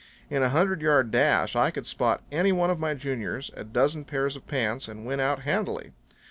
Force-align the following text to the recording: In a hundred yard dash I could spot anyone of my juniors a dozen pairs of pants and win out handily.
In 0.31 0.41
a 0.41 0.49
hundred 0.49 0.81
yard 0.81 1.11
dash 1.11 1.55
I 1.55 1.69
could 1.69 1.85
spot 1.85 2.23
anyone 2.31 2.71
of 2.71 2.79
my 2.79 2.95
juniors 2.95 3.51
a 3.55 3.63
dozen 3.63 4.03
pairs 4.03 4.35
of 4.35 4.47
pants 4.47 4.87
and 4.87 5.05
win 5.05 5.19
out 5.19 5.43
handily. 5.43 5.91